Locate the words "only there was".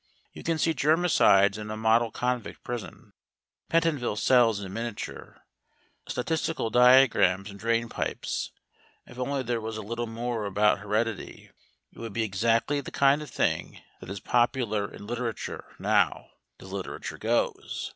9.19-9.77